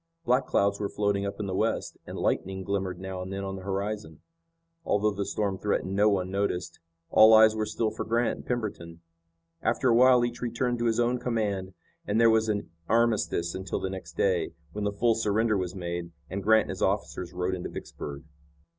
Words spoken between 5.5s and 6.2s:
threatened no